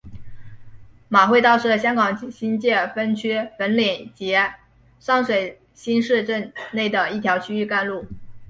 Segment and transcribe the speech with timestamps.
[1.09, 4.33] 马会道是香港新界北区粉岭及
[4.97, 8.03] 上水新市镇内的一条区域干路。